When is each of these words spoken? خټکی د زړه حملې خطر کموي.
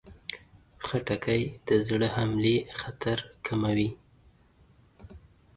خټکی 0.85 1.41
د 1.67 1.69
زړه 1.87 2.07
حملې 2.15 2.55
خطر 2.79 3.17
کموي. 3.45 3.89